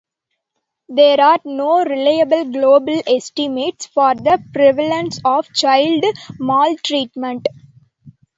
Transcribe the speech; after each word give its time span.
There 0.89 1.21
are 1.21 1.37
no 1.45 1.85
reliable 1.85 2.45
global 2.51 3.03
estimates 3.05 3.85
for 3.85 4.15
the 4.15 4.43
prevalence 4.51 5.19
of 5.23 5.45
child 5.53 6.03
maltreatment. 6.39 7.47